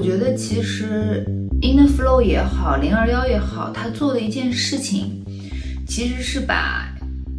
[0.00, 1.22] 我觉得其实
[1.60, 5.22] Inner Flow 也好，零二幺也好，他做的一件事情，
[5.86, 6.88] 其实是把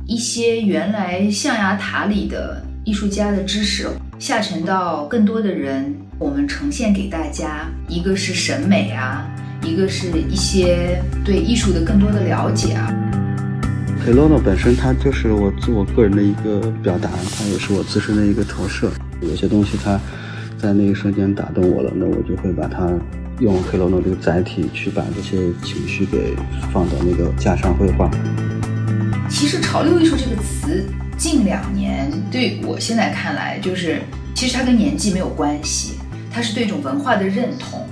[0.05, 3.87] 一些原来象牙塔里的艺术家的知识
[4.19, 7.67] 下沉到更多的人，我们呈现给大家。
[7.89, 9.28] 一个是审美啊，
[9.63, 12.93] 一个是一些对艺术的更多的了解啊。
[14.05, 18.91] Hello 本身它就是我自我个人的一个表达，它也是我自身的一个投射。
[19.20, 19.99] 有些东西它
[20.62, 22.88] 在那一瞬间打动我了，那我就会把它
[23.39, 26.36] 用黑骆驼这个载体去把这些情绪给
[26.72, 28.12] 放到那个架上绘画。
[29.27, 30.86] 其实“潮流艺术”这个词
[31.17, 34.02] 近两年对我现在看来，就是
[34.36, 35.95] 其实它跟年纪没有关系，
[36.30, 37.88] 它是对一种文化的认同。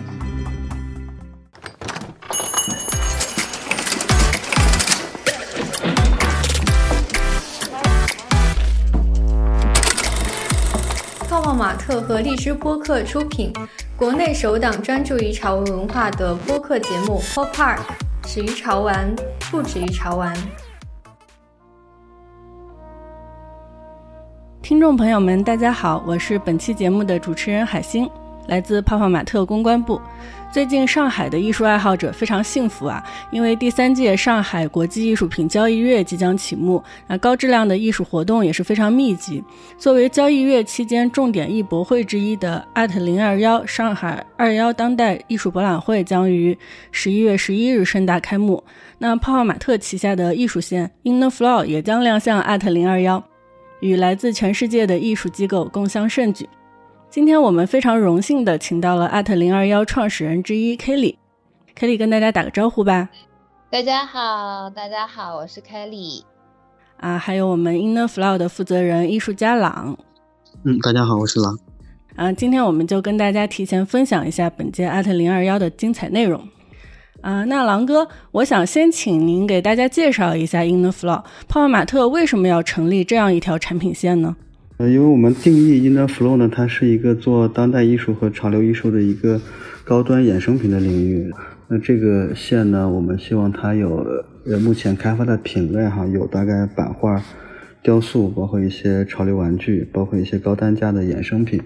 [11.90, 13.52] 马特和荔枝播客出品，
[13.98, 17.78] 国内首档专注于潮文文化的播客节目《Pop Park》，
[18.28, 19.12] 始于潮玩，
[19.50, 20.38] 不止于潮玩。
[24.62, 28.08] 听众朋友们，大家好，我是本期节目的主持人海星，
[28.50, 30.02] 来自泡泡玛特公关部。
[30.52, 39.44] 最近上海的艺术爱好者非常幸福啊，因为第三届上海国际艺术品交易月即将启幕，那高质量的艺术活动也是非常密集。
[39.78, 46.58] 作为交易月期间重点艺博会之一的零二幺上海二幺当代艺术博览会将于
[46.92, 48.64] 十一月十一日盛大开幕。
[48.98, 53.24] 那泡泡玛特旗下的艺术线 Inner Flow 也将亮相零二幺，
[53.82, 56.50] 与来自全世界的艺术机构共襄盛举。
[57.12, 63.10] 今天我们非常荣幸的请到了 at 零二幺创始人之一 Kelly，Kelly 跟大家打个招呼吧。
[63.72, 66.22] 大家好，大家好，我是 Kelly。
[66.98, 69.98] 啊，还有我们 Inner Flow 的负责人艺术家朗。
[70.64, 71.58] 嗯，大家好，我是朗。
[72.16, 76.48] 啊，今天我们就跟大家提前分享一下本届 at 零二幺的精彩内容。
[77.22, 84.36] 啊，那狼哥，我想先请您给大家介绍一下 Inner Flow 泡泡玛特为什么要成立这样一条产品线呢？
[84.80, 89.42] 呃，因为我们定义 Inner Flow 呢，它是一个做当代艺术和潮流艺术的一个
[89.84, 91.30] 高端衍生品的领域。
[91.68, 94.08] 那这个线呢，我们希望它有
[94.46, 97.22] 呃目前开发的品类哈，有大概版画、
[97.84, 101.60] 雕塑，包括一些潮流玩具，包括一些高单价的衍生品。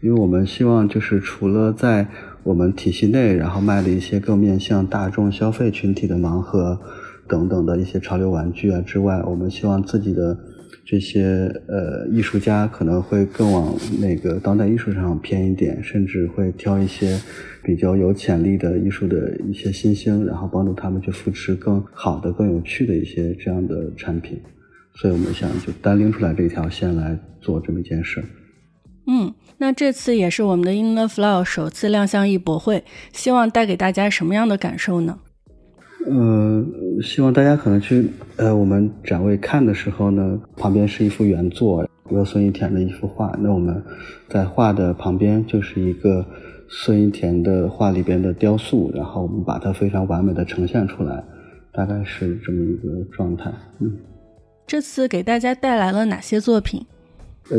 [0.00, 2.06] 因为我们希望就是除了在
[2.44, 6.80] 我们体系内，然后卖的一些更面向大众消费群体的盲盒
[7.28, 10.38] 等等的一些潮流玩具啊之外，我们希望自己的。
[10.86, 11.24] 这些
[11.66, 17.18] 呃艺术家可能会更往那个当代艺术上偏一点，甚至会挑一些
[17.62, 24.38] 比较有潜力的艺术的一些新星，然后帮助他们去扶持更好的、更有趣的一些这样的产品。
[24.96, 28.22] 所以我们想就单拎出来这条线来做这么一件事。
[29.06, 35.18] 嗯，那这次也是我们的 Inner Flow 首次亮相艺博会，希望带给大家什么样的感受呢？
[36.06, 43.34] 嗯，希望大家可能去呃，我们展位看的时候呢，旁边是一幅原作，由孙一田的一幅画。
[43.40, 43.82] 那我们
[44.28, 46.22] 在画的旁边就是一个
[46.68, 51.24] 孙一田的画里边的雕塑，然后我们把它非常完美的呈现出来，
[51.72, 53.50] 大概是这么一个状态。
[53.80, 53.96] 嗯，
[54.66, 56.84] 这次给大家带来了哪些作品？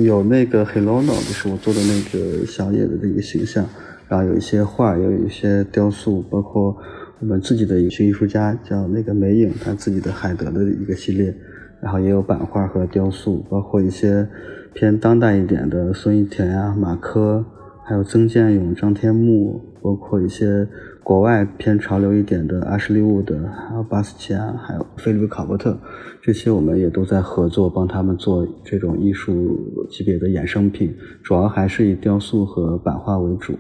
[0.04, 3.66] 有那个 Hello，就是我做的那个小野的这个形象，
[4.08, 6.78] 然后有一些画，也有一些雕塑，包括。
[7.22, 11.34] 我们自己的一些艺术家叫那个梅影，他自己的海德的一个系列，
[11.82, 14.28] 然后也有版画和雕塑，包括一些
[14.74, 17.46] 偏当代一点的孙一田啊、马科，
[17.86, 20.68] 还有曾建勇、张天木，包括一些
[21.04, 25.80] 国外偏潮流一点的阿什利伍德，还有巴斯奇安，还有菲利普考伯特，
[26.22, 30.94] 这些我们也都在合作，帮他们做这种艺术级别的衍生品，
[31.24, 33.54] 主要还是以雕塑和版画为主。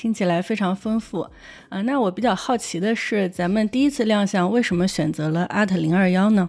[0.00, 1.26] 听起来非常丰富，
[1.68, 6.48] 啊，那我比较好奇的是，咱们第一次亮相为什么选择了 Art 零二幺呢？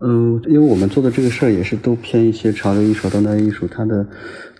[0.00, 4.06] 嗯，因为我们做的这个事儿也是都偏一些潮流艺术、当代艺术，它的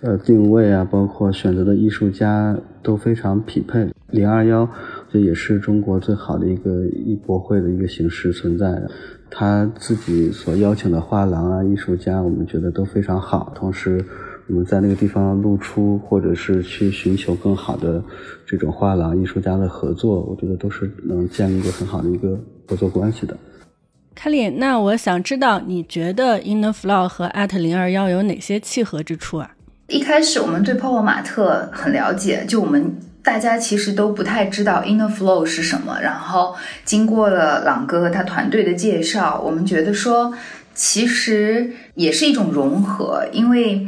[0.00, 3.88] 呃定位啊，包括选择的艺术家都非常匹配。
[4.08, 4.68] 零二幺
[5.12, 8.90] 这也是中国最好的一个艺博会的一个形式存在的，
[9.30, 14.04] 他自己所邀请的画廊啊、艺术家，我们觉得都非常好，同时。
[14.52, 18.04] 我们在那个地方露出，或者是去寻求更好的
[18.46, 22.38] 这种画廊艺术家的合作，我觉得都是能建立一个很好的一个
[22.68, 23.34] 合作关系的。
[24.14, 29.52] 凯里，那我想知道，你觉得 Inner Flow 和 At 零二幺有哪些契合之处啊？
[29.88, 35.98] 一开始我们对泡泡玛特很了解，就我们大家其实都不太知道 Inner Flow 是什么。
[36.02, 40.34] 然后经过了朗哥和他团队的介绍，我们觉得说，
[40.74, 43.86] 其实也是一种融合，因为。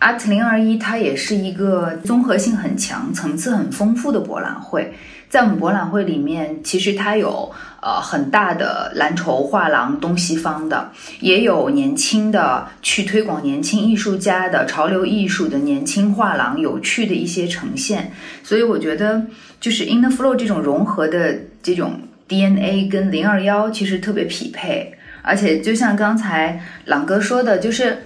[0.00, 4.94] Art 零二一它也是一个综合性很强、层次很丰富的博览会。
[5.28, 7.52] 在我们博览会里面，其实它有
[7.82, 18.10] 呃很大的蓝筹画廊，东西方的，也有年轻的去推广年轻艺术家的潮流艺术的年轻画廊，有趣的一些呈现。
[18.42, 19.22] 所以我觉得，
[19.60, 27.98] 就是 In the Flow 这种融合的这种 DNA 跟零二幺其实特别匹配，而且就像刚才朗哥说的，就是。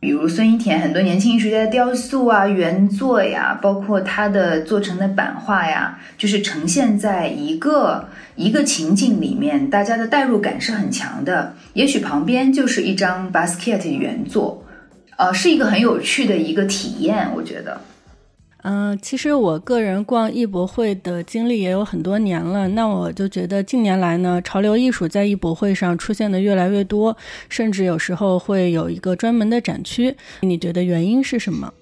[0.00, 11.52] 比如孙一田很多年轻艺术家的雕塑啊、原作呀，包括他的做成的版画呀，就是呈现在一个一个情境里面，大家的代入感是很强的。
[11.72, 14.64] 也许旁边就是一张 basket 原作，
[15.16, 17.80] 呃，是一个很有趣的一个体验，我觉得。
[18.62, 22.66] 嗯，其实我个人逛艺博会的经历也有很多年了。
[22.68, 27.16] 那我就觉得近年来呢，潮流艺术在艺博会上出现的越来越多，
[27.48, 30.16] 甚至有时候会有一个专门的展区。
[30.40, 31.72] 你觉得原因是什么？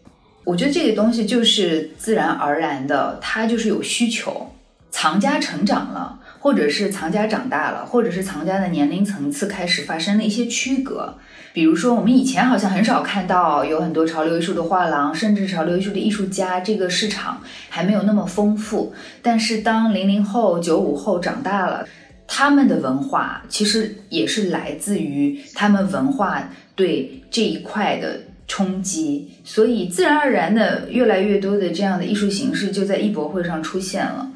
[0.45, 4.53] 我觉得这个东西就是自然而然的，它就是有需求，
[4.91, 11.15] 藏家成长了，或者是藏家长大了，或者是藏家的年龄层次开始发生了一些区隔。
[11.57, 18.93] 比如说，我们以前好像很少看到有很多潮流艺术的画廊，甚至潮流艺术的艺术家，这个市场还没有那么丰富。
[19.23, 21.89] 但是当零零后、九五后长大了，
[22.29, 34.31] 他们的文化其实也是来自于他们文化对这一块的冲击，所以自然而然的，越来越多的这样的艺术形式就在艺博会上出现了。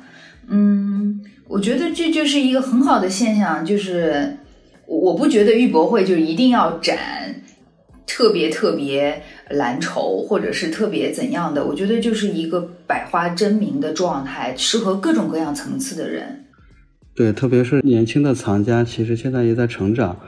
[0.48, 4.38] 嗯，我觉得这就是一个很好的现象，就是。
[4.90, 6.98] 我不觉得玉博会就一定要展
[8.06, 11.64] 特别特别蓝筹，或者是特别怎样的。
[11.64, 16.44] 我觉得就是一个百花争鸣的状态，适合各种各样层次的人。
[17.14, 20.18] 对，特别是年轻的藏家，其实现在也在成长。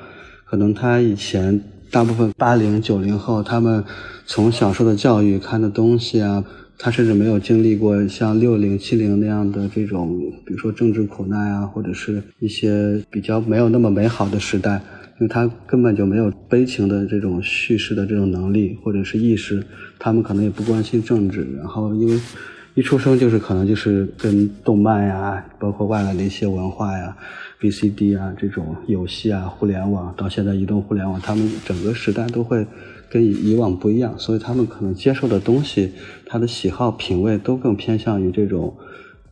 [0.44, 1.60] 可能他以前
[1.90, 3.84] 大部分八零九零后，他们
[4.26, 6.44] 从小受的教育、看的东西啊。
[6.84, 14.82] 他甚至没有经历过像六零七零那样的这种，比如说政治苦难啊，或者是一些比较没有那么美好的时代，
[15.20, 19.64] 因为他根本就没有悲情的这种叙事的这种能力或者是意识，
[19.96, 22.20] 他们可能也不关心政治，然后因为
[22.74, 27.16] 一出生就是可能就是跟动漫呀，包括外来的一些文化呀
[27.60, 32.66] ，VCD 啊这种游戏啊，互联网到现在移动互联网，他们整个时代都会。
[33.12, 35.92] 跟以往不一样，所以他们可能接受的东西，
[36.32, 38.74] 他的喜好品味都更偏向于这种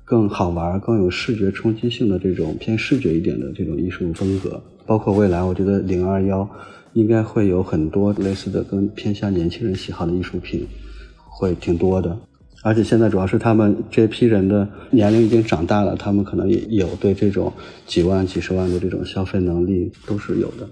[0.04, 4.62] 更好玩、更有视觉冲击性的这种偏视觉一点的这种艺术风格。
[4.84, 6.46] 包括未来，我觉得零二幺
[6.92, 10.66] 应该会有很多类似的、更偏向年轻人喜好的艺术品，
[11.26, 12.14] 会挺多的。
[12.62, 17.50] 而且现在主要是他们这批人的年龄已经长大了，他们可能也有对这种
[17.86, 20.68] 几万、几十万的这种消费能力都是有的。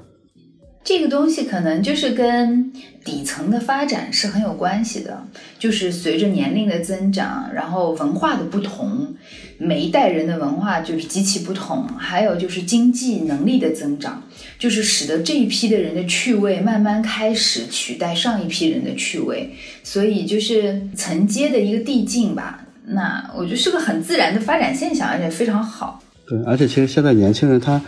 [0.84, 2.72] 这个东西可能就是跟
[3.04, 5.22] 底层的发展是很有关系的，
[5.58, 9.14] 就是随着年龄的增长，然后文化的不同，
[9.58, 14.22] 每一代人的文化就是极其不同，还有就是经济能力的增长，
[14.58, 19.52] 就是使得这一批的人的趣味慢慢开始取代上一批人的趣味，
[19.82, 22.64] 所以就是层阶的一个递进吧。
[22.86, 26.02] 那我觉得是个很自然的发展现象，而且非常好。
[26.26, 27.78] 对，而且其实现在年轻人他。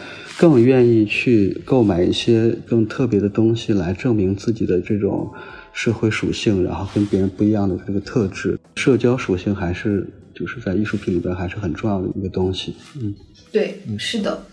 [0.40, 5.30] 更愿意去购买一些更特别的东西来证明自己的这种
[5.70, 12.74] 社会属性，然后跟别人不一样的这个特质，社交属性还是就是在艺术品里边还是很重要的一个东西。
[12.98, 13.14] 嗯，
[13.52, 14.46] 对，是的。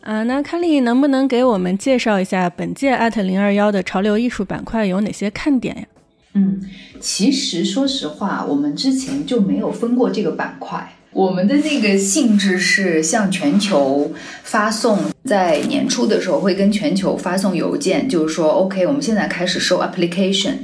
[0.00, 5.84] 啊，那康利能不能给我们介绍一下本届艾特零二幺的潮流艺术板块有哪些看点呀？
[6.32, 6.58] 嗯，
[6.98, 10.90] 其实说实话，我们之前就没有分过这个板块。
[11.12, 14.10] 我们的那个性质是向全球
[14.44, 20.54] 发送，在年初的时候会跟全球发送邮件，就是说，OK，我们现在开始收 application，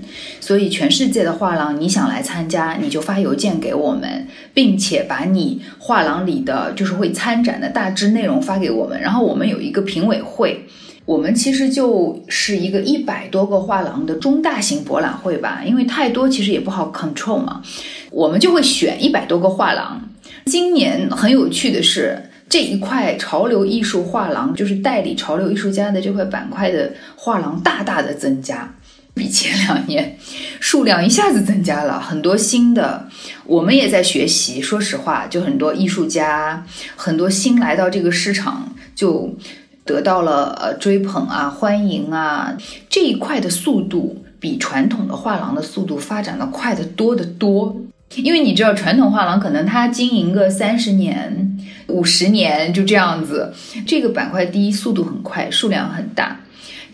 [0.40, 10.64] 所以全世界的画廊你想来参加，你就发邮件给我们，并且把你画廊里的就是会参展的大致内容发给我们，然后我们有一个评委会，
[11.04, 17.62] 我们其实就是一个一百多个画廊的中大型博览会吧，因为太多其实也不好 control 嘛，
[18.10, 20.02] 我们就会选一百多个画廊。
[20.48, 28.74] 今年很有趣的是，这一块潮流艺术画廊，就是代理潮流艺术家的这块板块的画廊，大大的增加，
[29.12, 30.16] 比前两年
[30.58, 33.06] 数量一下子增加了很多新的。
[33.44, 36.64] 我们也在学习，说实话，就很多艺术家，
[36.96, 39.36] 很多新来到这个市场，就
[39.84, 42.56] 得到了呃追捧啊、欢迎啊，
[42.88, 47.76] 这一块的速度比传统的画廊的速度发展的快得多得多。
[48.14, 53.52] 因为你知道，传统画廊可能它经营个三十年、五十年就这样子。
[53.86, 56.36] 这个板块，第一速度很快，数量很大；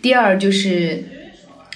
[0.01, 1.03] 第二就是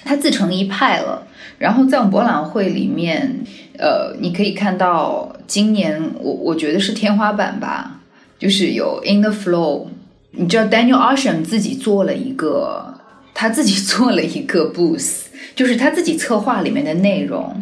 [0.04, 1.26] 它自成一派了。
[1.58, 3.40] 然后在我们博览会里面，
[3.78, 8.00] 呃，你可以看到今年我我觉得是天花板吧，
[8.38, 9.86] 就是有 In the Flow，
[10.30, 12.94] 你知道 Daniel Ocean 自己做了一个，
[13.34, 15.24] 他自己做了一个 booth，
[15.60, 17.54] 就是他自己策划里面的内容。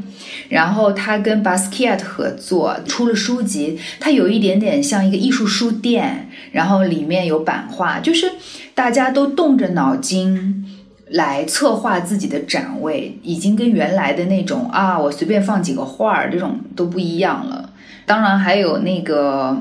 [0.48, 8.30] 然后他跟 Basquiat 合作出了书籍，它有一点点像一个艺术书店，然后里面有版画，就是
[8.72, 10.64] 大家都动着脑筋
[11.08, 17.70] 来策划自己的展位，已经跟原来的那种啊，我随便放几个画儿这种都不一样了。
[18.06, 19.60] 当然还有那个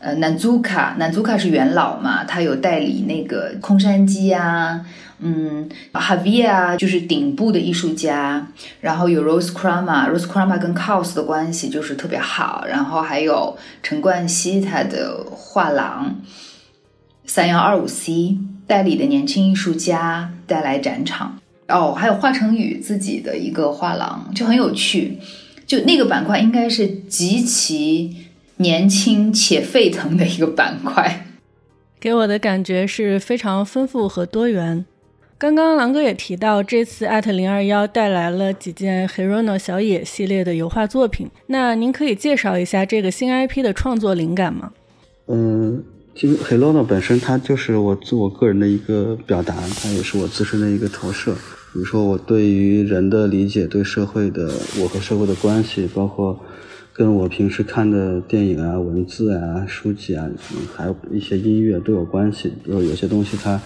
[0.00, 4.80] 呃，Nanzuka Nanzuka 是元老嘛，他有代理那个空山鸡啊。
[5.26, 8.46] 嗯 havi 啊就是顶部的艺术家，
[8.82, 16.20] 然后有 Rose Crama，Rose Crama 跟 Kaos 的关系就是特别好，然后还有陈冠希他的画廊
[17.24, 21.38] 三幺二五 C 代理的年轻艺术家带来展场，
[21.68, 25.18] 哦，还有华晨宇自己的一个画廊就很有趣，
[25.66, 28.14] 就那个板块应该是极其
[28.58, 31.24] 年轻且沸腾的一个板块，
[31.98, 34.84] 给我的感觉是非常丰富和多元。
[35.44, 41.28] 刚刚狼哥也提到，这次艾特零二幺带来了几件 Herono 小野系列的油画作品。
[41.48, 44.72] 那您可以介绍一下这个新 IP 的创作灵感吗？
[45.26, 45.84] 嗯，
[46.14, 51.34] 其实 Herono 本身它就是我自我个人的一个表达，它也是我自身的一个投射。
[51.34, 56.40] 比如说我对于人的理解，对社会的我和社会的关系，包括
[56.94, 60.26] 跟我平时看的电影啊、文字啊、书籍啊，
[60.74, 62.48] 还有一些音乐都有关系。
[62.64, 63.60] 比如有些东西它。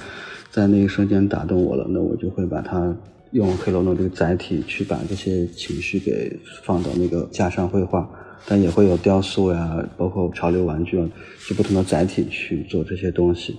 [0.59, 2.93] 在那一瞬间打动我了，那我就会把它
[3.31, 8.11] 用黑罗诺这个载体去把这些情绪给放到那个架上绘画，
[8.45, 11.09] 但也会有雕塑呀，包括潮流玩具啊，
[11.49, 13.55] 就不同的载体去做这些东西，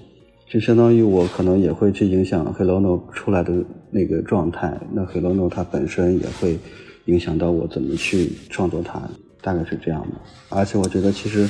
[0.52, 3.54] 就相当于我可能也会去影响黑罗诺出来的
[3.92, 6.60] 那个状态，那黑罗诺它本身也会
[7.06, 9.10] 影响到我怎么去创作它，
[9.42, 10.18] 大概是这样的。
[10.50, 11.48] 而且我觉得其实。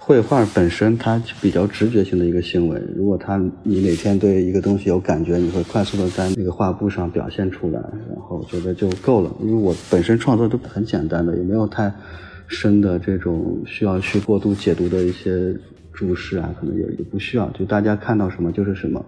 [0.00, 7.78] 绘画本身它比较直觉性的一个行为，如果它你哪天对一个东西有感觉，你会快速的在那个画布上表现出来，
[8.08, 9.30] 然后觉得就够了。
[9.42, 11.92] 因为我本身创作都很简单的，也没有太
[12.46, 15.54] 深的这种需要去过度解读的一些
[15.92, 19.04] 注释啊，可能也也不需要，就大家看到什么就是什么。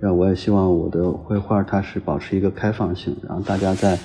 [0.00, 3.96] 那我也希望我的绘画它是保持一个开放性，然后大家在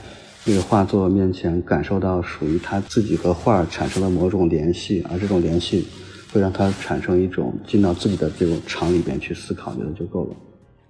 [0.45, 5.87] 那个画作面前感受到属于他自己和画产生的某种联系，而这种联系。
[6.35, 10.35] 会让他产生一种进到自己的这种场里边去思考，觉得就够了。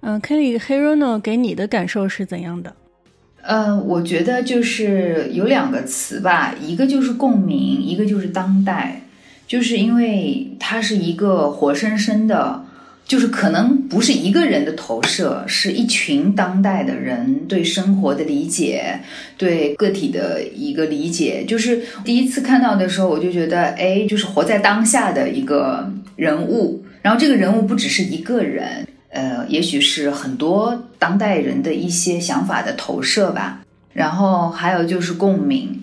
[0.00, 2.74] 嗯，Kelly Herono 给你的感受是怎样的？
[3.42, 9.02] 呃，我觉得就是有两个词吧，一个就是共鸣，一个就是当代，
[9.46, 12.65] 就是因为它是一个活生生的。
[13.06, 19.00] 就是可能不是一个人的投射，是一群当代的人对生活的理解，
[19.38, 21.44] 对个体的一个理解。
[21.46, 26.84] 就是第一次看到的时候，我就觉得，哎，就是活在当下的一个人物。
[27.02, 33.60] 然后这个人物不只是一个人，呃，也许是很多当代人的一些想法的投射吧。
[33.92, 35.80] 然后还有就是共鸣，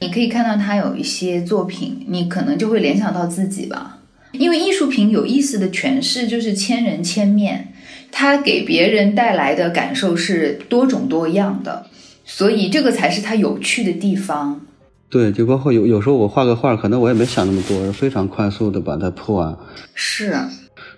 [0.00, 3.95] 你可以看到他有一些作品，你可能就会联想到自己吧。
[4.38, 7.72] 因为艺术品有意思的诠释就是千人千面，
[8.10, 11.86] 它给别人带来的感受是多种多样的，
[12.24, 14.60] 所以这个才是它有趣的地方。
[15.08, 19.56] 对，就包括有有时候我画个画，可能我也没想那么多，非常快速的把它破完。
[19.94, 20.34] 是。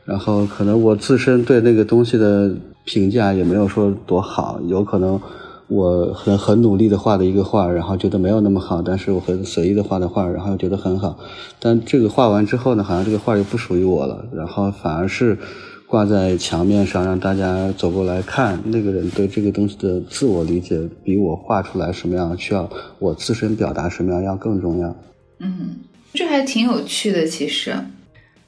[0.05, 2.51] 然后可能我自身对那个东西的
[2.85, 5.21] 评价也没有说多好，有可能。
[5.69, 11.19] 我很很努力的画的一个画，然后觉得没有那么好，但是我很随意的画的画，然后又觉得很好。
[11.61, 15.39] 但这个画完之后呢，好像这个画又不属于我了，然后反而是
[15.87, 18.59] 挂在墙面上，让大家走过来看。
[18.65, 24.97] 那个人对这个东西的自我理解，比我画出来什么样，需要我自身表达什么样要更重要。
[25.41, 25.77] 嗯，
[26.15, 27.75] 这还挺有趣的，其实。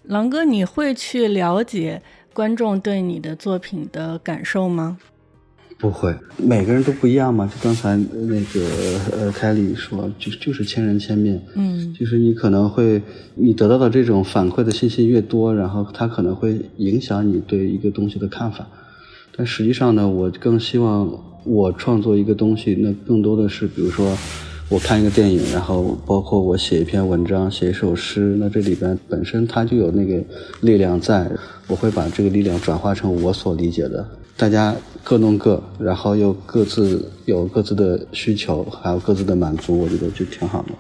[0.05, 4.99] 狼哥，你会去了解观众对你的作品的感受吗？
[5.81, 7.47] 不会，每个人都不一样嘛。
[7.47, 8.61] 就刚才那个
[9.13, 11.41] 呃，凯里说，就就是千人千面。
[11.55, 13.01] 嗯，就是你可能会，
[13.35, 18.69] 你得到的这种反馈的信息越多，然后它可能会影响你对一个东西的看法。
[19.35, 21.11] 但实际上呢，我更希望
[21.45, 24.15] 我创作一个东西，那更多的是，比如说
[24.69, 30.23] 我看一个电影，然后包括我写一篇文章、写一首诗，那这里边本身它就有那个
[30.61, 31.31] 力量在，
[31.69, 34.07] 我会把这个力量转化成我所理解的。
[34.41, 40.71] 大家各弄各，然后又各自有各自的需求，还有各自的满足，我觉得就挺好的。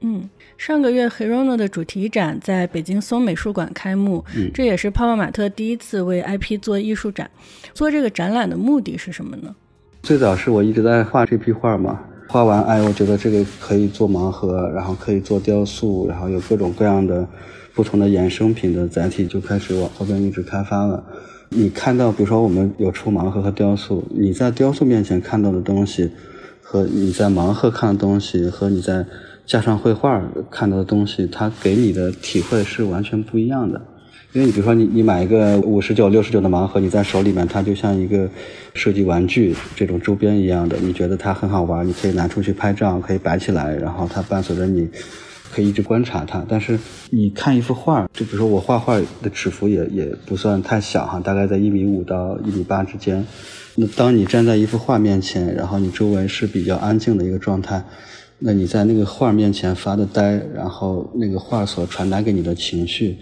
[0.00, 7.30] 嗯，上个月 Herono 的主题展在北京松美术馆开幕，这也是泡泡玛特第一次为 IP 做艺术展。
[7.72, 9.54] 做这个展览的目的是什么呢？
[10.02, 17.24] 最早是我一直在画这批画嘛，画完，哎，我觉得这个可以做盲盒，然后可以做雕塑，然后有各种各样的
[17.72, 21.04] 不同的衍生品的载体，就开始往后边一直开发了。
[21.48, 26.10] 你看到，比如说我们有出盲盒和雕塑，你在雕塑面前看到的东西，
[26.60, 29.06] 和你在盲盒看的东西，和你在
[29.46, 33.80] 架上绘画看到的东西，它给你的体会是完全不一样的。
[34.32, 38.28] 因为你比如说你你买一个五十九、六十九的盲盒，你在手里面它就像一个
[38.74, 44.88] 设计玩具这种周边一样的，你觉得它很好玩，你可以拿出去拍照，可以摆起来，然后它伴随着你。
[45.56, 53.26] 可以一直观察它，但是你看一幅画，就比如说我画画的尺幅也也不算太小哈，大概在一米五到一米八之间。
[53.74, 57.82] 那当你站在一幅画面前，然后你周围是比较安静的一个状态，
[58.38, 63.16] 那你在那个画面前发的呆，然后那个画所传达给你的情绪，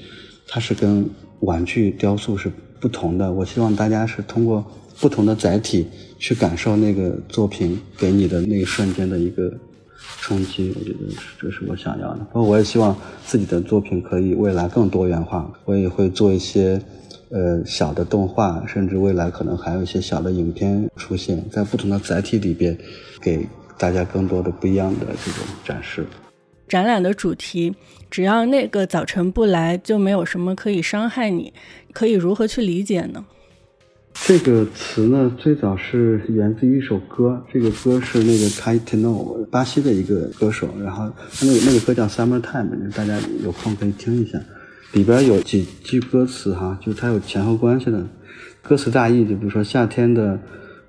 [0.49, 2.51] 它是跟玩具雕塑是
[2.81, 3.33] 不同的。
[3.33, 4.65] 我希望大家是通过
[4.99, 5.87] 不同的载体
[6.19, 9.57] 去感受那个作品给你的那一瞬间的一个。
[10.21, 10.99] 冲击，我觉得
[11.41, 12.21] 这是我想要的。
[12.33, 15.53] 包括我也希望自己的作品可以未来更多元化。
[15.65, 16.81] 我也会做一些
[17.31, 22.77] 呃小的动画，甚至未来可能还有一些小的影片出现在不同的载体里边，
[23.21, 23.47] 给
[23.77, 26.07] 大家更多的不一样的这种展示。
[26.67, 27.75] 展览的主题，
[28.11, 31.53] 只要那个早晨不来，就没有什么可以伤害你。
[31.93, 33.25] 可以如何去理解呢？
[34.15, 37.45] 这个词呢，最早是源自于一首歌。
[37.53, 40.69] 这个歌是那个 Caetano，巴西的一个歌手。
[40.83, 44.41] 然后他那个那个歌叫《Summer Time》，大家有空可以听一下。
[44.93, 48.07] 里边有几句歌词哈，就是它有前后关系的。
[48.63, 50.41] 歌词大意就比如说夏天的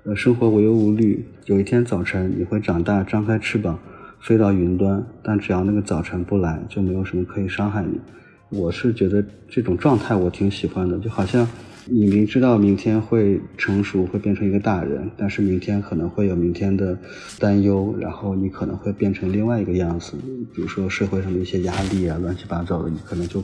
[0.04, 3.78] 呃生活无忧无虑，有一天早晨你会长大，张开翅膀
[4.20, 5.04] 飞到云端。
[5.22, 8.00] 但只要那个早晨不来，就没有什么可以伤害你。
[8.48, 11.46] 我是觉得这种状态我挺喜欢的，就好像。
[11.88, 16.98] 你明知道明天会成熟，会变成一个大人，但是明天可能会有明天的
[17.38, 20.14] 担忧，然后你可能会变成另外一个样子。
[20.52, 23.42] 比如说社会上的一些压力啊，乱七八糟的，你可能就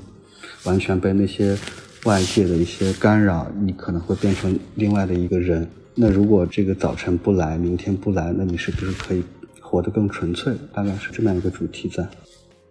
[0.64, 1.56] 完全被那些
[2.04, 5.68] 外界的一些干扰，你可能会变成另外的一个人。
[5.94, 9.22] 那如果这个早晨不来，明天不来，那你是不是可以
[9.61, 10.52] 活得更纯粹？
[10.72, 12.05] 大概是这么样一个主题在。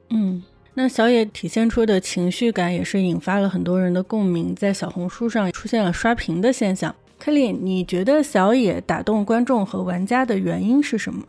[0.10, 0.44] 嗯。
[0.74, 6.96] 那小野体现出的情绪感也是引发了很多人的共鸣，在小红书上出现了刷屏的现象。
[7.20, 11.24] 克里，你觉得小野打动观众和玩家的原因是什么？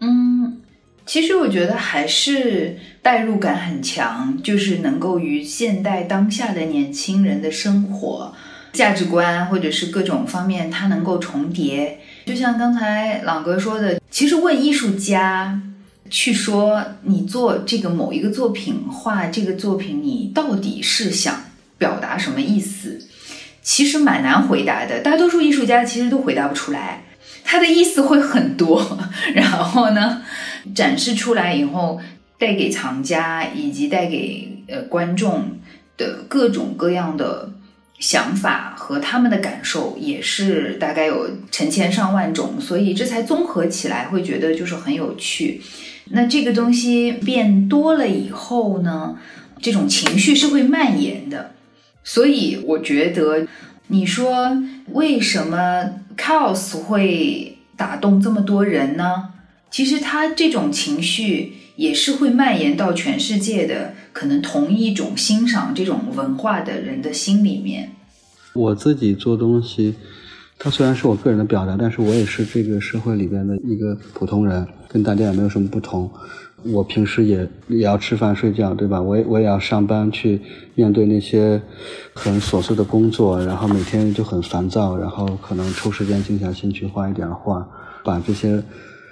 [0.00, 0.62] 嗯，
[1.04, 8.34] 其实我觉得还是代入感很强，就是能够与现代当下的年轻人的生活
[8.72, 11.98] 价值观或者是各种方面，它能够重叠。
[12.24, 15.60] 就像刚才朗哥说的，其实问艺术家。
[16.10, 21.44] 去说你做这个某一个作品，画这个作品，你到底是想
[21.78, 23.00] 表达什么意思？
[23.62, 25.00] 其实蛮难回答的。
[25.00, 27.04] 大多数艺术家其实都回答不出来，
[27.42, 28.98] 他的意思会很多。
[29.34, 30.22] 然后呢，
[30.74, 32.00] 展示出来以后，
[32.38, 35.58] 带给藏家以及带给呃观众
[35.96, 37.50] 的各种各样的
[37.98, 42.60] 想法和他们的感受，也是大概有成千上万种。
[42.60, 45.60] 所以这才综合起来，会觉得就是很有趣。
[46.10, 49.18] 那这个东西变多了以后呢，
[49.60, 51.52] 这种情绪是会蔓延的，
[52.04, 53.46] 所以我觉得，
[53.88, 54.56] 你说
[54.92, 59.30] 为什么 Chaos 会打动这么多人呢？
[59.70, 67.90] 其实他这种情绪也是会蔓延到全世界的，可能同一种欣赏这种文化的人的心里面。
[68.54, 69.96] 我自己做东西。
[70.58, 76.10] 它虽然是我个人的表达，但是我也是这个社会里边的一个普通人，跟大家也没有什么不同。
[76.64, 79.00] 我平时也也要吃饭睡觉，对吧？
[79.00, 80.40] 我也我也要上班去
[80.74, 81.60] 面对那些
[82.14, 87.64] 很琐碎的工作，然后每天就很烦躁，然后可能抽时间静下心去画一点画，
[88.02, 88.60] 把这些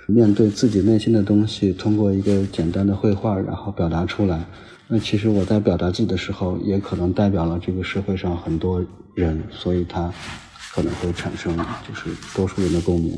[0.06, 4.42] 面对自己内心的东西，通过一个简单的绘画，然后表达出来。
[4.88, 10.12] 那其实我在表达自己的时候，也可能代表了这个社会上很多人，所以他。
[10.74, 11.56] 可能会产生
[11.86, 13.16] 就是多数人的共鸣。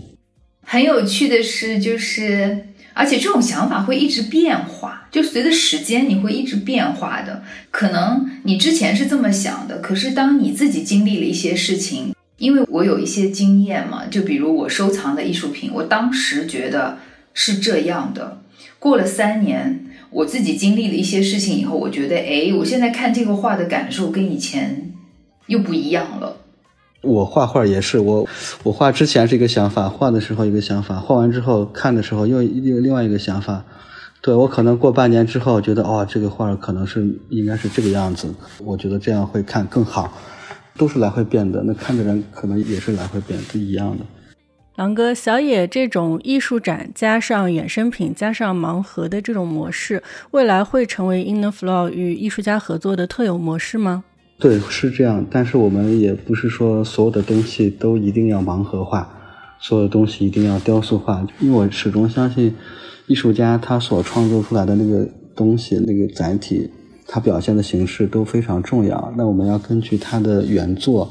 [0.63, 7.43] 很有趣的是，就是而且这种想法会一直变化，就随着时间你会一直变化的。
[7.71, 16.99] 可能你之前是这么想的，可是当你自己经历了一些事情，因为我有一些经验嘛，就比如我收藏的艺术品，我当时觉得
[17.33, 18.43] 是这样的。
[18.79, 24.93] 过了三年，我自己经历了一些事情以后，我觉得，哎，我现在看这个画的感受跟以前
[25.47, 26.43] 又不一样了。
[27.07, 28.29] 我画画也是，我
[28.65, 33.65] 我画之前是一个想法，画的时候一个想法，画完之后看的时候又又另外一个想法。
[34.23, 40.13] 对我可能过半年之后觉得，哦，这个画可能是应该是这个样子，我觉得这样会看更好，
[40.77, 41.63] 都是来回变的。
[41.63, 44.05] 那看的人可能也是来回变，不一样的。
[44.75, 54.05] 狼哥，小野这种艺术展加上衍生品加上盲盒的这种模式，未来会成为 Inner Flow 与艺术家合作的特有模式吗？
[54.39, 55.25] 对，是这样。
[55.31, 59.09] 但是我们也不是说所有的东西都一定要盲盒化，
[59.61, 61.27] 所有的东西一定要雕塑化。
[61.41, 62.55] 因为我始终相信，
[63.07, 66.71] 艺术家他所创作出来的那个东西、那个载体，
[67.07, 69.13] 他表现的形式都非常重要。
[69.17, 71.09] 那我们要根据他的原作。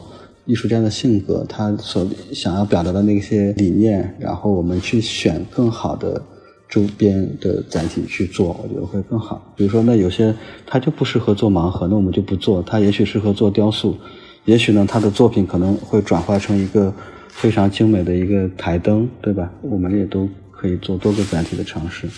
[0.48, 6.22] 艺术家的性格，他所想要表达的那些理念，然后我们去选更好的
[6.68, 9.54] 周边的载体去做，我觉得会更好。
[9.56, 10.34] 比如说，那有些
[10.66, 12.62] 他就不适合做盲盒，那我们就不做。
[12.64, 13.98] 他也许适合做雕塑，
[14.46, 16.94] 也许呢，他的作品可能会转化成一个
[17.30, 19.52] 非常精美的一个台灯，对吧？
[19.62, 22.10] 我们也都可以做多个载体的尝试。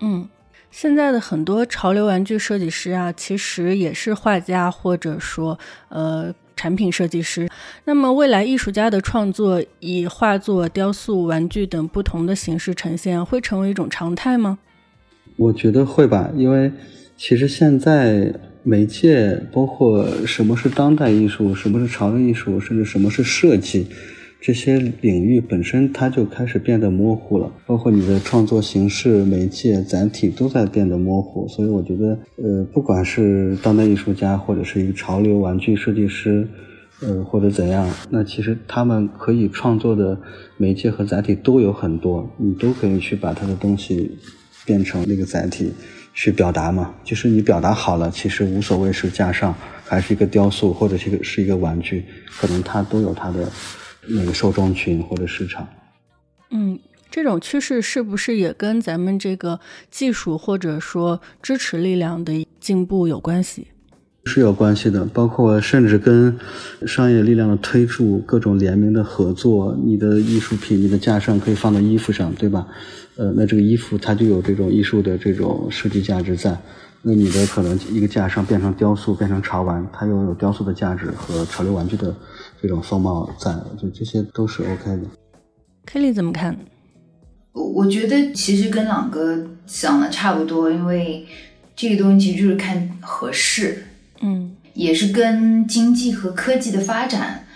[0.00, 0.28] 嗯，
[0.70, 6.34] 现在的很多潮流玩具设计师啊，其实也是画家，或者说呃。
[6.58, 7.48] 产品设计师，
[7.84, 14.58] 那么未来艺术家的创作以画作、雕塑、玩具等不同的形式呈现，会成为一种常态吗？
[15.36, 16.72] 我觉得会吧，因为
[17.16, 23.86] 其实现在媒介，包括什么是当代艺术，什么是潮流艺术，甚至什么是设计。
[24.40, 31.46] 这些领域本身它就开始变得模糊了，包括你的创作形式、媒介、载体都在变得模糊。
[31.48, 36.46] 所以我觉得，呃，不管是当代艺术家，或者是一个潮流玩具设计师，
[37.02, 40.16] 呃，或者怎样，那其实他们可以创作的
[40.56, 44.16] 媒介和载体都有很多，你都可以去把他的东西
[44.64, 45.72] 变成那个载体
[46.14, 46.94] 去表达嘛。
[47.02, 49.52] 就是你表达好了，其实无所谓是架上
[49.84, 52.04] 还是一个雕塑，或者是一个是一个玩具，
[52.40, 53.50] 可能它都有它的。
[54.08, 55.66] 那个受众群或者市场，
[56.50, 56.78] 嗯，
[57.10, 63.68] 这种趋势是不是也跟咱们这个技术或者说支持力量的进步有关系？
[64.24, 66.38] 是有关系的，包括甚至跟
[66.86, 69.74] 商业力量的推助、各种联名的合作。
[69.82, 72.66] 你的艺术品、你的架上可以放在衣服上，对吧？
[73.16, 76.54] 呃，那这个衣服它就有这种艺术的这种设计价值在。
[77.00, 82.14] 那你的可能一个架上变成雕塑，变成潮玩，它又有雕塑的价值和潮流玩具的。
[82.60, 85.02] 这种风貌在，就这些都是 OK 的。
[85.86, 86.56] Kelly 怎么看？
[87.52, 91.26] 我我觉得其实跟朗哥想的差不多，因为
[91.74, 93.86] 这个东西其实就是看合适，
[94.20, 97.46] 嗯，也是跟经济和科技的发展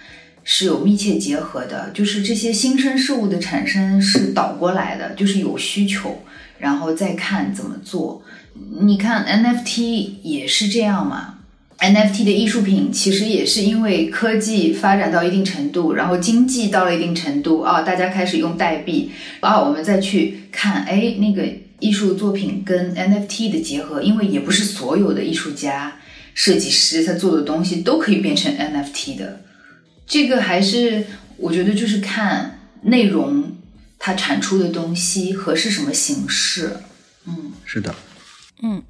[0.44, 1.90] 是有密切结合的。
[1.92, 6.22] 就是这些新生事物的产生是倒过来的，就是有需求，
[6.58, 8.22] 然后再看怎么做。
[8.80, 11.38] 你看 NFT 也是这样嘛
[11.78, 21.44] ？NFT 的艺术品其实也是因为科技发展到一定程度，然后经济到了一定程度啊，大家开始用代币啊，我们再去看，哎，那个
[21.80, 26.00] 艺术作品跟 NFT 的结合，因为也不是所有的艺术家、
[26.34, 29.40] 设计师他做的东西都可以变成 NFT 的，
[30.06, 31.04] 这个还是
[31.36, 33.56] 我觉得就是看内容，
[33.98, 36.76] 它产出的东西和是什么形式，
[37.26, 37.92] 嗯，是的，
[38.62, 38.82] 嗯。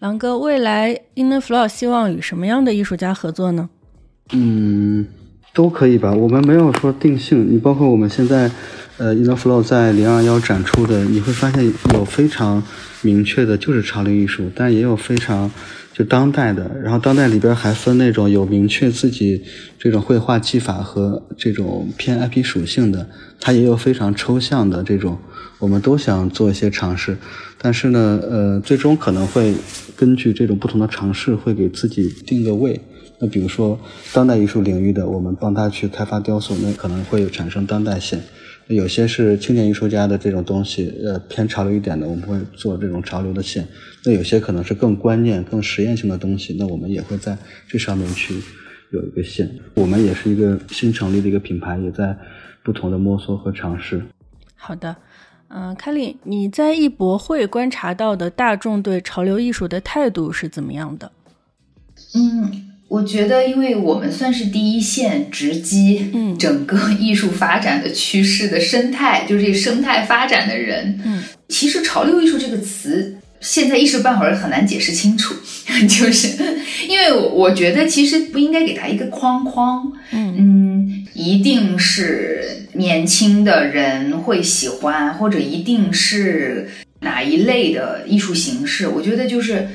[0.00, 3.70] 狼哥，未来 Inner Flow 希望与什么样的艺术家合作呢？
[4.32, 5.06] 嗯，
[5.54, 7.50] 都可以吧，我们没有说定性。
[7.50, 8.50] 你包括我们现在，
[8.98, 12.62] 呃，Inner Flow 在零二幺展出的，你会发现有非常
[13.02, 15.50] 明确的，就是潮流艺术，但也有非常
[15.94, 16.70] 就当代的。
[16.82, 19.42] 然后当代里边还分那种有明确自己
[19.78, 23.08] 这种绘画技法和这种偏 IP 属性的，
[23.40, 25.16] 它也有非常抽象的这种。
[25.60, 27.16] 我们都想做一些尝试，
[27.56, 29.54] 但是呢，呃，最终可能会
[29.96, 32.78] 根据这种不同的尝试，会给自己定个位。
[33.20, 33.78] 那比如说
[34.12, 38.18] 当代艺术领域的，我们帮他去开发雕塑，那可能会产生当代性；
[38.68, 43.66] 有些是青年艺术家的这种东西，呃，偏潮流一点的，我们会做这种潮流的线。
[44.04, 47.36] 那有些可能是更观念、更实验性的东西，那我们也会在
[47.68, 48.40] 这上面去
[48.90, 49.50] 有一个线。
[49.74, 52.16] 我们也是一个新成立的一个品牌，也在
[52.62, 54.02] 不同的摸索和尝试。
[54.56, 54.96] 好的。
[55.48, 61.12] 嗯，凯莉，你在艺博会观察到的大众对潮流艺术的态度是怎么样的？
[62.14, 71.00] 嗯，我觉得，因为我们算是第一线直击嗯整个艺术发展的趋势的生态，就是这个生态发展的人。
[71.04, 75.34] 嗯，其实潮流艺术这个词现在一时半会儿很难解释清楚，
[75.88, 76.28] 就是
[76.88, 79.92] 因为我我觉得其实不应该给它一个框框。
[80.12, 82.40] 嗯嗯，一定是。
[82.76, 86.68] 年轻的人会喜欢，或者一定是
[87.02, 88.88] 哪一类的艺术形式？
[88.88, 89.68] 我觉得就是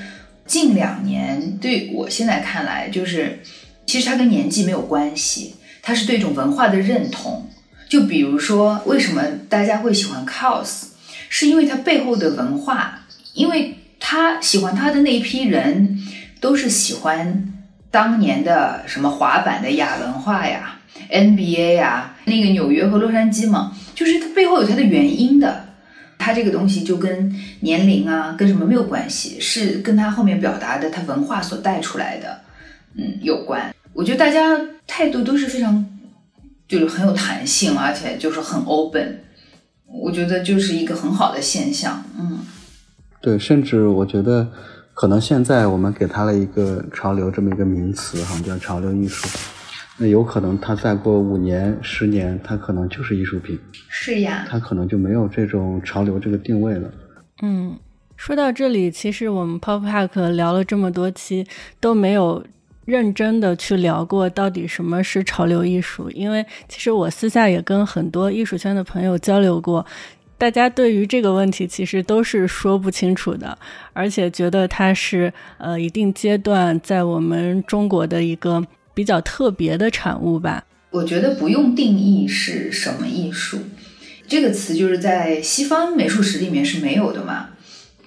[0.50, 3.40] 近两年，对我现在看来，就是
[3.86, 7.48] 其实它跟年纪没有关系，它是对一种文化的认同。
[7.88, 10.86] 就比如说，为什么大家会喜欢 cos，
[11.30, 16.00] 是因为它背后的文化，因为他喜欢他的那一批人
[16.40, 17.54] 都是喜欢
[17.92, 20.80] 当年的什么滑板的亚文化呀。
[21.12, 25.69] NBA 呀，那个纽约和洛杉矶嘛，就是它背后有它的原因的。
[26.20, 32.42] 它这个东西就跟年龄啊，跟什么没有关系，是跟他后面表达的他文化所带出来的，
[32.96, 33.74] 嗯，有关。
[33.94, 35.84] 我觉得大家态度都是非常，
[36.68, 39.22] 就是很有弹性，而且就是很 open。
[39.88, 42.40] 我觉得就是一个很好的现象，嗯。
[43.22, 44.48] 对，甚至我觉得，
[44.94, 49.28] 可能现在我们给他了一个潮流这么一个名词，哈，叫潮流艺术。
[50.02, 53.60] 那有可能它再过五年、十年，它可能就是艺术品。
[53.90, 56.90] 是呀，它可能就没有这种潮流这个定位了。
[57.42, 57.78] 嗯，
[58.16, 61.46] 说到这里，其实我们 Pop Park 聊了这么多期，
[61.82, 62.46] 都没有
[62.86, 66.10] 认真的去聊过到底什么是潮流艺术。
[66.12, 69.86] 因为其实我私下也跟很多艺术圈的朋友交流过，
[70.38, 73.58] 大家对于这个问题其实都是说不清楚的，
[73.92, 78.66] 而且觉得它是呃一定阶段在我们中国的一个。
[79.00, 83.60] 比较特别的产物吧，我觉得不用定义是什么艺术，
[84.28, 87.52] 这个词就是在西方美术史里面是没有的嘛，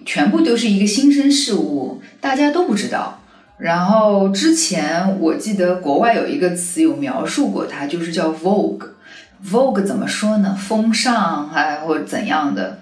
[0.05, 3.23] 全部都是一个新生事物，大家都不知道。
[3.57, 10.55] 然后之前我记得国外有一个词有描述过它，就是叫 Vogue，Vogue 怎么说呢？
[10.55, 12.81] 风尚啊，或者怎样的？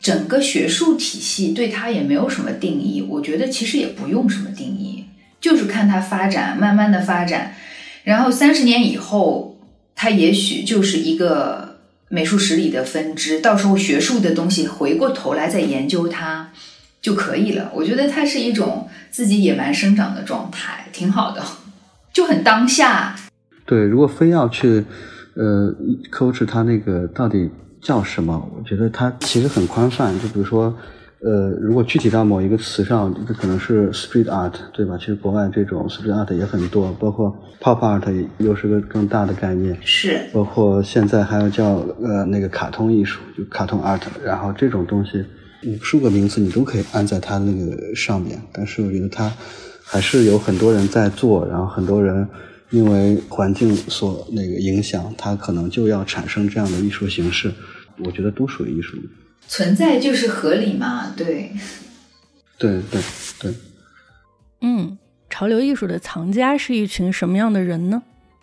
[0.00, 5.01] 整个学术体系对它也没有什么定义，我觉得其实也不用什么定义。
[5.42, 7.52] 就是看它发展，慢慢的发展，
[8.04, 9.58] 然后三十年以后，
[9.96, 11.78] 它也许就是一个
[12.08, 13.40] 美术史里的分支。
[13.40, 16.50] 到时候学术的东西回过头来再研究它
[17.00, 17.72] 就可以了。
[17.74, 21.42] 我觉得它是一种自己野蛮生长的状态，挺好的，
[22.12, 23.16] 就很当下。
[23.66, 24.84] 对，如果非要去
[25.34, 25.74] 呃
[26.08, 27.50] 抠制它那个到底
[27.80, 30.16] 叫什么，我觉得它其实很宽泛。
[30.20, 30.72] 就比如说。
[31.24, 34.98] 呃，如果具体到某一个词上，这可能是 street art，对吧？
[34.98, 39.78] 其实国外这种 street art 也很多，包括 pop art 又是个更大的概念。
[39.82, 40.20] 是。
[40.32, 45.24] 包括现在还有叫呃那个卡通艺术，就卡通 art，然后这种东西
[45.64, 48.42] 无数个名词你都可以按在它那个上面。
[48.52, 49.32] 但是我觉得它
[49.84, 52.28] 还是有很多人在做，然后很多人
[52.70, 57.52] 因为环境所那个影响，它可能就要产生这样的艺术形式。
[58.04, 58.96] 我觉得都属于艺术。
[59.48, 61.52] 存在就是合理嘛，对，
[62.58, 63.00] 对对
[63.38, 63.54] 对，
[64.62, 64.96] 嗯，
[65.28, 68.02] 潮流艺术的藏家是一群什么样的人呢？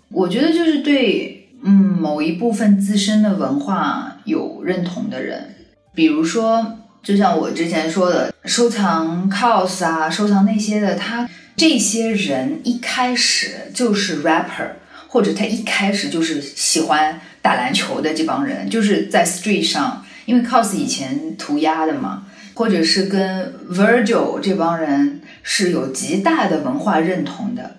[0.10, 5.56] 我觉得就是对嗯某一部分自身的文化有认同的人，
[5.96, 14.74] 比如说，就像我之前说的，收藏 cos 啊，收藏那些的，他这些人一开始就是 rapper，
[15.08, 20.06] 或者他一开始就是喜欢打篮球的这帮人，就是在 street 上。
[20.30, 27.78] 因为 cos 以前涂鸦的嘛，或者是跟 Virgil 这帮人是有极大的文化认同的。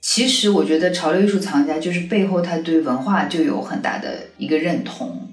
[0.00, 5.28] 其实我觉得潮流艺术藏家就是背后他对文化就有很大的一个认同。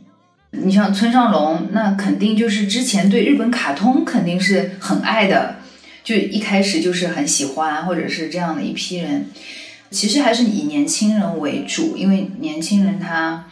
[0.49, 5.57] 你像村上龙，那肯定就是之前对日本卡通肯定是很爱的，
[6.03, 9.27] 就一开始就是很喜欢，或者是这样的一批人。
[9.91, 13.45] 其实还是以年轻人为主，因为年轻人他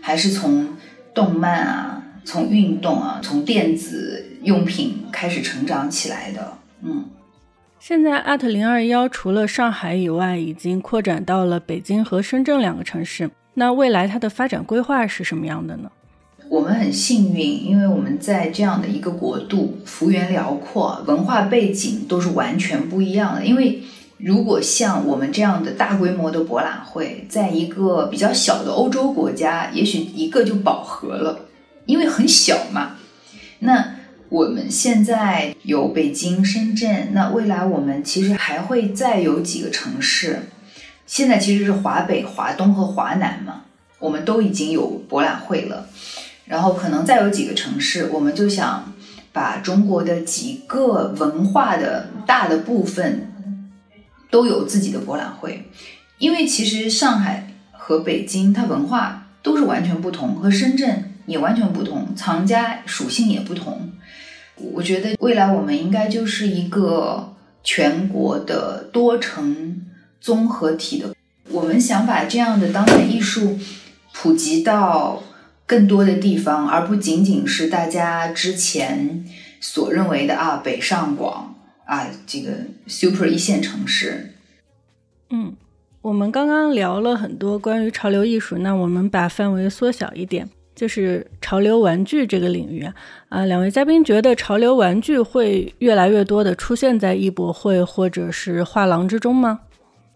[0.00, 0.76] 还是从
[1.12, 1.96] 动漫啊。
[2.24, 7.04] 从运动啊，从电子用品开始成长起来的，嗯。
[7.78, 13.30] 现在 Art 零二幺除了上海以外，已经扩展到了北京和深圳两个城市。
[13.54, 15.90] 那未来它的发展规划是什么样的呢？
[16.48, 23.44] 我们很幸运，因为我们在这样的一个国度，幅员辽阔，文化背景都是完全不一样的。
[23.44, 23.82] 因为
[24.18, 31.46] 如果像我们这样的大规模的博览会，在一个比较小的欧洲国家，也许一个就饱和了。
[31.90, 32.92] 因为很小嘛，
[33.58, 33.96] 那
[34.28, 40.44] 我们现在有北京、深圳，那未来我们其实还会再有几个城市。
[41.04, 43.62] 现在其实是华北、华东和华南嘛，
[43.98, 45.88] 我们都已经有博览会了。
[46.44, 48.92] 然后可能再有几个城市，我们就想
[49.32, 53.32] 把中国的几个文化的大的部分
[54.30, 55.68] 都有自己的博览会。
[56.18, 61.09] 因为其实上海和北京它文化都是完全不同，和深圳。
[61.26, 63.92] 也完全不同，藏家属性也不同。
[64.56, 69.86] 我觉得未来我们应该就是一个全国的多城
[70.20, 71.14] 综合体的。
[71.50, 73.58] 我们想把这样的当代艺术
[74.12, 75.22] 普及到
[75.66, 79.24] 更多的地方，而不仅仅是大家之前
[79.60, 81.54] 所认为的啊，北上广
[81.86, 82.50] 啊，这个
[82.86, 84.34] super 一线城市。
[85.30, 85.56] 嗯，
[86.02, 90.48] 我们刚刚聊了很多关于潮流艺术，那我们把范围缩小一点。
[90.74, 92.86] 就是潮流玩具这个领域
[93.28, 99.60] 啊，两位嘉宾觉得潮流玩具会越来越多的出现在艺博会或者是画廊之中吗？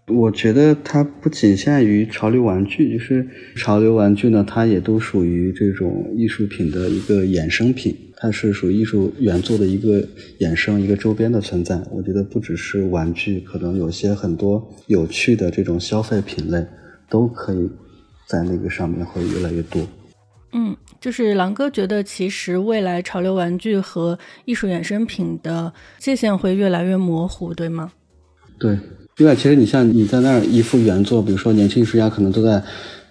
[0.06, 10.06] 我觉得它不仅限于潮流玩具，就是潮流玩具呢，它也都属于这种艺术品的一个衍生品，它是属于艺术原作的一个
[10.40, 11.80] 衍生、一个周边的存在。
[11.90, 16.66] 我觉得不只是玩具，可能有些很多有趣的这种消费品类，
[17.08, 17.66] 都可以
[18.26, 19.80] 在那个上面会越来越多。
[20.56, 27.90] 嗯，就是狼哥觉得，其实未来潮流玩具和艺术衍生品的界限会越来越模糊，对吗？
[28.58, 28.78] 对。
[29.16, 32.62] 另外，其实你像你在那儿一幅原作，比如说年轻艺术家可能都在，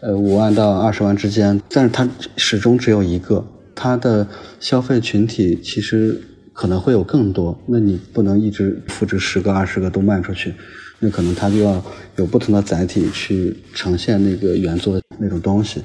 [0.02, 4.28] 呃五万到二十万之间，但是它始终只有一个，它的
[4.60, 10.54] 消费群体其实可能会有更多，那你不能一直复制十个二十个都卖出去，
[11.00, 11.84] 那可能它就要
[12.18, 15.82] 有不同的载体去呈现那个原作那种东西。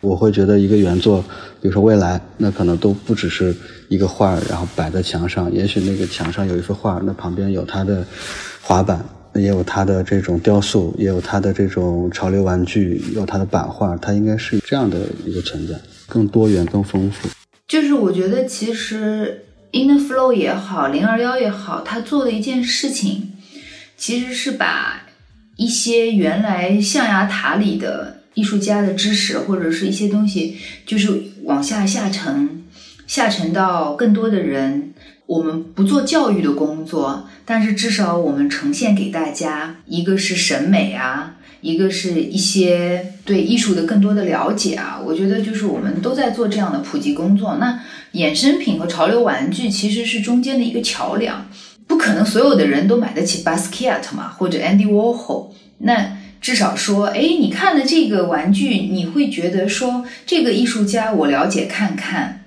[0.00, 1.22] 我会觉得一个原作，
[1.60, 3.54] 比如说未来，那可能都不只是
[3.88, 8.04] 一个画然后摆在墙上，也许那个墙上有一幅画那旁边有它的
[8.62, 9.04] 滑板。
[9.34, 15.74] 也有它的这种雕塑，也有它的这种潮流玩具，有它的版画，它应该是这样的一个存在，
[16.08, 17.28] 更多元、更丰富。
[17.68, 23.30] 就是我觉得，其实 In the Flow 也好，零二幺也好，他做的一件事情，
[23.96, 25.02] 其实是把
[25.54, 32.64] 一些原来象牙塔里的艺术家的知识，或者是一些东西，就是往下下沉，
[33.06, 34.94] 下沉到更多的人。
[35.26, 44.98] 我们不做教育的工作，但是至少我们呈现给大家，一个是审美啊，一个是一些对艺术的更多的了解啊。
[45.04, 47.58] 我觉得就是我们都在做这样的普及工作。
[47.60, 47.78] 那
[48.14, 51.46] 衍生品和潮流玩具其实是中间的一个桥梁，
[51.86, 55.50] 不可能所有的人都买得起 Basquiat 嘛，或者 Andy Warhol。
[55.78, 62.44] 那至少说，哎，你看了这个玩具，你会觉得说这个艺术家我了解看看。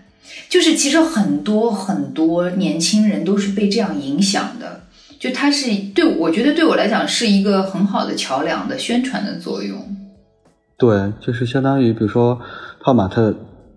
[0.50, 4.82] 就是其实很多很多年轻人都是被这样影响的，
[5.20, 9.96] 就它是对我觉得对我来讲是一个很好的桥梁的宣传的作用。
[10.78, 12.40] 对，就是相当于比如说
[12.80, 13.36] 泡玛特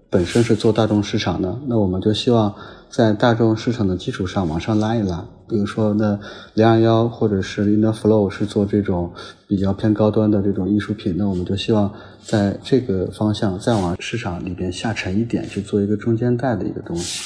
[0.09, 2.55] 本身是做大众市场的，那我们就希望。
[2.89, 6.19] 在大众市场的基础上往上拉一拉，比如说那
[6.55, 9.13] 零二幺或者是 In the Flow 是做这种
[9.47, 17.23] 比较偏高端的这种艺术品，那我们就希望在这个方向再往市场里边下沉一点，去做一个中间带的一个东西。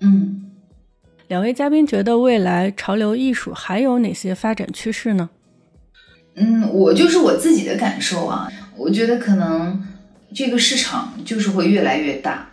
[0.00, 0.44] 嗯，
[1.28, 5.28] 两位嘉宾觉得未来潮流艺术还有哪些发展趋势呢？
[6.36, 9.84] 嗯，我就是我自己的感受啊，我觉得可能
[10.34, 12.48] 这个市场就是会越来越大。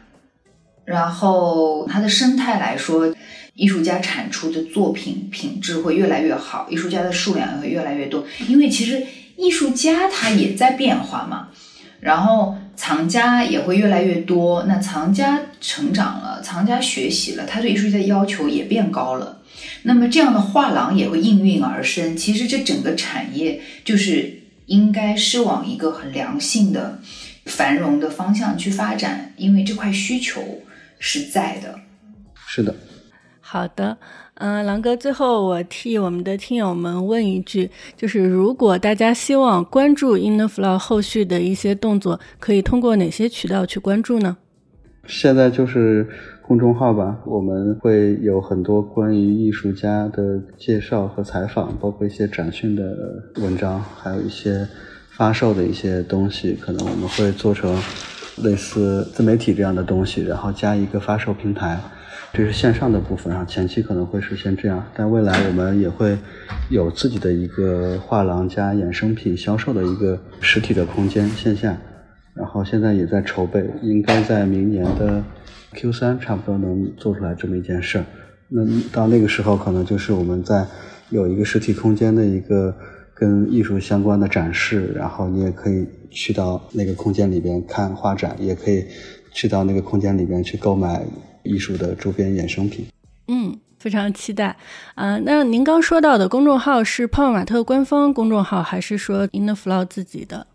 [0.83, 3.13] 然后它的生态来说，
[3.55, 8.25] 艺术家产出的作品品质会越来越好，艺术家的数量也会越来越多。
[8.47, 9.05] 因为其实
[9.37, 11.49] 艺术家他也在变化嘛，
[11.99, 14.63] 然后藏家也会越来越多。
[14.63, 19.41] 那藏家成长了，藏家学习了，他对艺术家的要求也变高了。
[19.83, 22.15] 那么这样的画廊也会应运而生。
[22.15, 26.99] 其实这整个产业就是应该是往一个很良性的、
[27.45, 30.41] 繁荣的方向去发展，因为这块需求。
[31.03, 31.79] 是在的，
[32.45, 32.75] 是的，
[33.51, 33.97] 好的，
[34.35, 44.37] 嗯，狼哥，最后我替我们的听友们问一句，就是如果大家希望关注 In the Flow 后续的一些动作，可以通过哪些渠道去关注呢？
[45.05, 46.07] 现在就是
[46.41, 54.65] 公众号吧，我们会有很多关于艺术家的介绍和采访，包括一些展讯的文章，还有一些
[55.09, 57.77] 发售的一些东西，可能我们会做成。
[58.43, 61.77] 类似自媒体这样的东西，然后加一个发售平台，
[62.33, 63.33] 这是线上的部分。
[63.33, 66.17] 啊前期可能会实现这样，但未来我们也会
[66.69, 71.77] 有自己的一个画廊加衍生品销售的一个实体的空间线下。
[72.33, 75.23] 然后现在也在筹备，应该在明年的
[75.73, 78.05] Q 三差不多能做出来这么一件事儿。
[78.47, 80.65] 那到那个时候，可能就是我们在
[81.09, 82.75] 有一个实体空间的一个。
[83.13, 88.83] 跟艺术相关的展示，然后你也可以去到那个空间里边看画展，也可以
[89.31, 91.05] 去到那个空间里边去购买
[91.43, 92.85] 艺术的周边衍生品。
[93.27, 94.55] 嗯，非常期待
[94.95, 95.17] 啊！
[95.19, 100.47] 那您刚说到的公众号是泡泡玛特官方公众号，还是说 In the Flow 自己的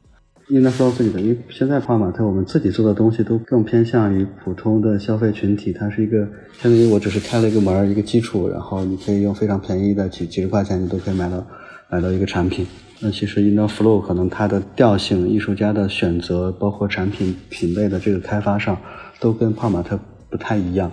[0.49, 6.19] ？In the Flow 自己的，因为现在泡泡玛特我们自己做的东西都更偏向于普通的消费群体，它是一个
[6.61, 11.45] 相当于我只是开了一个门一个基础，然后你可以用非常便宜的几几十块钱，你都可以买到。
[11.89, 12.67] 买到一个产品，
[12.99, 18.77] 那其实 In the Flow 可能它的调性、艺术家的选择，包括产品品类的这个开发上，
[19.21, 19.97] 都跟泡玛特
[20.31, 20.91] 不太一样，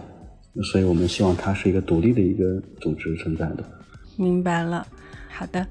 [0.72, 3.64] 所以我们希望它是一个独立的一个组织存在的。
[4.16, 4.86] 明白了，
[5.30, 5.66] 好的，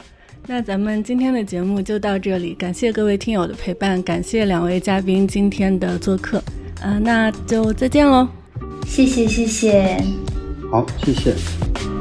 [0.46, 6.42] 那咱们今天的节目就到这里，感谢各位听友的陪伴，感谢两位嘉宾今天的做客，
[6.82, 8.26] 嗯，那就再见喽，
[8.86, 10.02] 谢谢谢谢，
[10.70, 11.91] 好，谢谢。